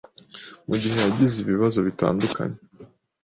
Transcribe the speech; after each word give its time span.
mu 0.67 0.75
gihe 0.81 0.95
yagize 1.05 1.35
ibibazo 1.39 1.79
bitandukanye 1.87 2.57